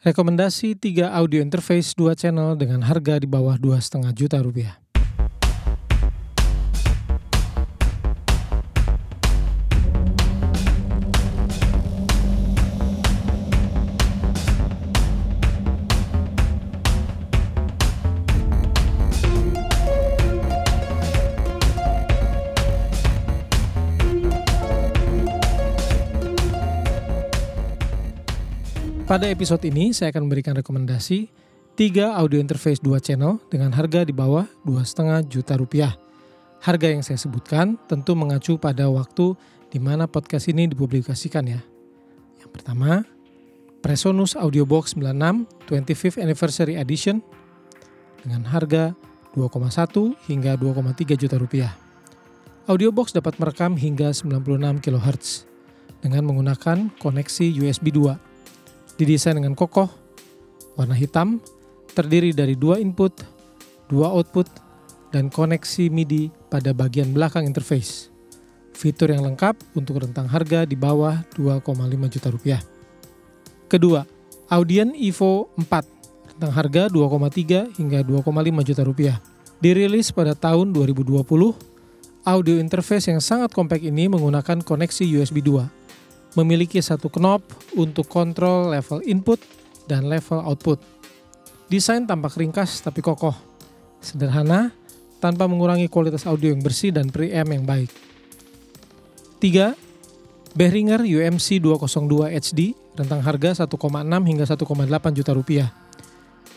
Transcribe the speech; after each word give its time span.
Rekomendasi 0.00 0.80
3 0.80 1.12
audio 1.12 1.44
interface 1.44 1.92
2 1.92 2.16
channel 2.16 2.56
dengan 2.56 2.80
harga 2.88 3.20
di 3.20 3.28
bawah 3.28 3.60
2,5 3.60 4.16
juta 4.16 4.40
rupiah. 4.40 4.80
Pada 29.10 29.26
episode 29.26 29.66
ini 29.66 29.90
saya 29.90 30.14
akan 30.14 30.30
memberikan 30.30 30.54
rekomendasi 30.54 31.26
3 31.74 32.14
audio 32.14 32.38
interface 32.38 32.78
2 32.78 32.94
channel 33.02 33.42
dengan 33.50 33.74
harga 33.74 34.06
di 34.06 34.14
bawah 34.14 34.46
2,5 34.62 35.26
juta 35.26 35.58
rupiah. 35.58 35.98
Harga 36.62 36.94
yang 36.94 37.02
saya 37.02 37.18
sebutkan 37.18 37.74
tentu 37.90 38.14
mengacu 38.14 38.54
pada 38.54 38.86
waktu 38.86 39.34
di 39.66 39.82
mana 39.82 40.06
podcast 40.06 40.46
ini 40.46 40.70
dipublikasikan 40.70 41.42
ya. 41.42 41.58
Yang 42.38 42.50
pertama, 42.54 43.02
Presonus 43.82 44.38
Audiobox 44.38 44.94
96 44.94 45.66
25th 45.66 46.22
Anniversary 46.22 46.78
Edition 46.78 47.18
dengan 48.22 48.46
harga 48.46 48.94
2,1 49.34 50.14
hingga 50.30 50.54
2,3 50.54 51.18
juta 51.18 51.34
rupiah. 51.34 51.74
Audiobox 52.70 53.10
dapat 53.10 53.42
merekam 53.42 53.74
hingga 53.74 54.14
96 54.14 54.78
kHz 54.78 55.50
dengan 55.98 56.30
menggunakan 56.30 56.94
koneksi 57.02 57.58
USB 57.58 57.90
2 57.90 58.29
Didesain 59.00 59.32
dengan 59.32 59.56
kokoh, 59.56 59.88
warna 60.76 60.92
hitam, 60.92 61.40
terdiri 61.96 62.36
dari 62.36 62.52
dua 62.52 62.76
input, 62.76 63.24
dua 63.88 64.12
output, 64.12 64.44
dan 65.08 65.32
koneksi 65.32 65.88
MIDI 65.88 66.28
pada 66.52 66.76
bagian 66.76 67.08
belakang 67.16 67.48
interface. 67.48 68.12
Fitur 68.76 69.08
yang 69.08 69.24
lengkap 69.24 69.56
untuk 69.72 70.04
rentang 70.04 70.28
harga 70.28 70.68
di 70.68 70.76
bawah 70.76 71.24
2,5 71.32 72.12
juta 72.12 72.28
rupiah. 72.28 72.60
Kedua, 73.72 74.04
Audien 74.52 74.92
Evo 74.92 75.48
4, 75.56 76.36
rentang 76.36 76.52
harga 76.52 76.92
2,3 76.92 77.80
hingga 77.80 78.04
2,5 78.04 78.68
juta 78.68 78.82
rupiah. 78.84 79.16
Dirilis 79.64 80.12
pada 80.12 80.36
tahun 80.36 80.76
2020, 80.76 81.24
audio 82.28 82.54
interface 82.60 83.08
yang 83.08 83.24
sangat 83.24 83.48
kompak 83.56 83.80
ini 83.80 84.12
menggunakan 84.12 84.60
koneksi 84.60 85.08
USB 85.08 85.40
2 85.40 85.80
memiliki 86.38 86.78
satu 86.78 87.10
knob 87.10 87.42
untuk 87.74 88.06
kontrol 88.06 88.70
level 88.70 89.02
input 89.06 89.40
dan 89.90 90.06
level 90.06 90.38
output. 90.42 90.78
Desain 91.70 92.02
tampak 92.06 92.34
ringkas 92.38 92.82
tapi 92.82 93.02
kokoh, 93.02 93.34
sederhana, 94.02 94.74
tanpa 95.22 95.46
mengurangi 95.46 95.86
kualitas 95.86 96.26
audio 96.26 96.50
yang 96.50 96.62
bersih 96.62 96.90
dan 96.90 97.10
preamp 97.10 97.50
yang 97.50 97.64
baik. 97.66 97.90
3. 99.38 99.74
Behringer 100.50 101.06
UMC 101.06 101.62
202 101.62 102.26
HD 102.34 102.74
rentang 102.98 103.22
harga 103.22 103.64
1,6 103.64 103.70
hingga 104.26 104.44
1,8 104.50 105.18
juta 105.18 105.30
rupiah. 105.30 105.68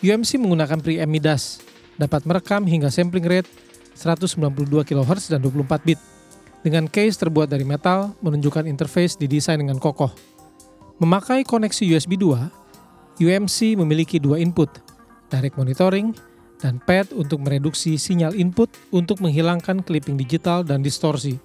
UMC 0.00 0.40
menggunakan 0.40 0.80
preamp 0.80 1.12
Midas, 1.12 1.60
dapat 2.00 2.24
merekam 2.24 2.64
hingga 2.64 2.88
sampling 2.88 3.28
rate 3.28 3.50
192 3.94 4.88
kHz 4.88 5.28
dan 5.28 5.44
24 5.44 5.84
bit 5.84 6.00
dengan 6.62 6.86
case 6.86 7.18
terbuat 7.18 7.50
dari 7.50 7.66
metal 7.66 8.14
menunjukkan 8.22 8.70
interface 8.70 9.18
didesain 9.18 9.58
dengan 9.58 9.82
kokoh. 9.82 10.10
Memakai 11.02 11.42
koneksi 11.42 11.82
USB 11.98 12.14
2, 12.14 13.18
UMC 13.18 13.74
memiliki 13.74 14.22
dua 14.22 14.38
input, 14.38 14.70
direct 15.26 15.58
monitoring, 15.58 16.14
dan 16.62 16.78
pad 16.78 17.10
untuk 17.10 17.42
mereduksi 17.42 17.98
sinyal 17.98 18.38
input 18.38 18.70
untuk 18.94 19.18
menghilangkan 19.18 19.82
clipping 19.82 20.14
digital 20.14 20.62
dan 20.62 20.78
distorsi. 20.78 21.42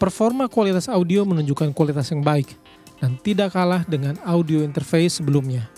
Performa 0.00 0.48
kualitas 0.48 0.88
audio 0.88 1.22
menunjukkan 1.28 1.76
kualitas 1.76 2.08
yang 2.10 2.24
baik 2.24 2.56
dan 2.98 3.20
tidak 3.20 3.52
kalah 3.52 3.84
dengan 3.84 4.16
audio 4.24 4.64
interface 4.64 5.20
sebelumnya. 5.20 5.68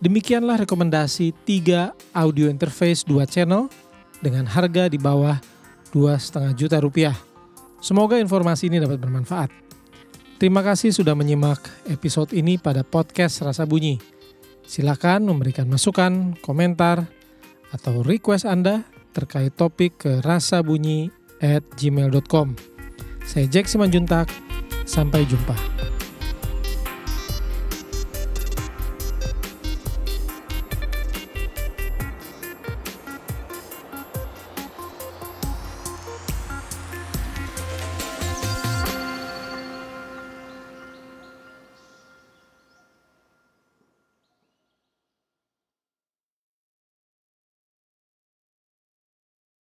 Demikianlah 0.00 0.64
rekomendasi 0.64 1.36
3 1.44 2.16
audio 2.16 2.48
interface 2.48 3.04
2 3.04 3.20
channel 3.28 3.68
dengan 4.24 4.48
harga 4.48 4.88
di 4.88 4.96
bawah 4.96 5.36
dua 5.90 6.16
setengah 6.18 6.54
juta 6.54 6.78
rupiah. 6.78 7.14
Semoga 7.80 8.16
informasi 8.20 8.68
ini 8.68 8.82
dapat 8.82 8.98
bermanfaat. 9.00 9.50
Terima 10.40 10.64
kasih 10.64 10.96
sudah 10.96 11.12
menyimak 11.12 11.60
episode 11.84 12.32
ini 12.32 12.56
pada 12.56 12.80
podcast 12.80 13.44
Rasa 13.44 13.68
Bunyi. 13.68 14.00
Silakan 14.64 15.28
memberikan 15.28 15.68
masukan, 15.68 16.38
komentar, 16.40 17.10
atau 17.74 18.00
request 18.00 18.48
Anda 18.48 18.86
terkait 19.12 19.54
topik 19.58 20.00
ke 20.06 20.12
rasabunyi 20.22 21.10
at 21.42 21.66
gmail.com. 21.76 22.54
Saya 23.26 23.46
Jack 23.50 23.68
Simanjuntak, 23.68 24.30
sampai 24.86 25.26
jumpa. 25.26 25.79